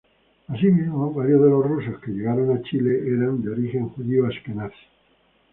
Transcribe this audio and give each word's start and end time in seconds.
Asimismo, 0.47 1.13
varios 1.13 1.43
de 1.43 1.49
los 1.51 1.63
rusos 1.63 1.99
que 2.01 2.09
llegaron 2.09 2.57
a 2.57 2.61
Chile 2.63 3.03
eran 3.05 3.39
de 3.43 3.51
origen 3.51 3.89
judío 3.89 4.25
asquenazí. 4.25 4.75